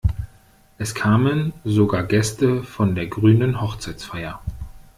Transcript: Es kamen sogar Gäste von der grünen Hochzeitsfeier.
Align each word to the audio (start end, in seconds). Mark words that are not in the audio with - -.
Es 0.79 0.95
kamen 0.95 1.53
sogar 1.63 2.01
Gäste 2.03 2.63
von 2.63 2.95
der 2.95 3.05
grünen 3.05 3.61
Hochzeitsfeier. 3.61 4.41